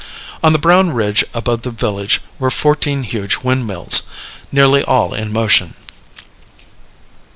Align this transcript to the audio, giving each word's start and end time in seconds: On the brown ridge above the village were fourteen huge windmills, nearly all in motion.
On 0.41 0.51
the 0.51 0.57
brown 0.57 0.89
ridge 0.93 1.23
above 1.31 1.61
the 1.61 1.69
village 1.69 2.21
were 2.39 2.49
fourteen 2.49 3.03
huge 3.03 3.37
windmills, 3.43 4.01
nearly 4.51 4.83
all 4.83 5.13
in 5.13 5.31
motion. 5.31 5.75